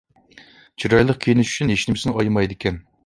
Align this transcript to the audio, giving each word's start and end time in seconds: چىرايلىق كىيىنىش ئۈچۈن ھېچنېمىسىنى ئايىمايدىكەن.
چىرايلىق 0.83 1.19
كىيىنىش 1.25 1.51
ئۈچۈن 1.51 1.73
ھېچنېمىسىنى 1.75 2.15
ئايىمايدىكەن. 2.23 2.83